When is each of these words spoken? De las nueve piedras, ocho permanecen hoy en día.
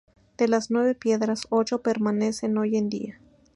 De 0.35 0.47
las 0.47 0.71
nueve 0.71 0.95
piedras, 0.95 1.45
ocho 1.51 1.83
permanecen 1.83 2.57
hoy 2.57 2.75
en 2.75 2.89
día. 2.89 3.19